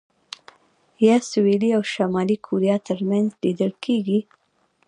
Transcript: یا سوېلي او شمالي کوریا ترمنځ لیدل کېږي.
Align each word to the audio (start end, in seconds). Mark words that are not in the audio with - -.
یا 1.05 1.15
سوېلي 1.29 1.69
او 1.77 1.83
شمالي 1.93 2.37
کوریا 2.47 2.75
ترمنځ 2.87 3.27
لیدل 3.41 3.71
کېږي. 3.85 4.19